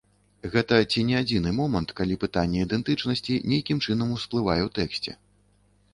Гэта 0.53 0.79
ці 0.93 1.03
не 1.09 1.15
адзіны 1.23 1.51
момант, 1.57 1.93
калі 2.01 2.17
пытанне 2.25 2.65
ідэнтычнасці 2.67 3.39
нейкім 3.53 3.77
чынам 3.87 4.17
усплывае 4.19 4.59
ў 4.67 4.69
тэксце. 4.79 5.11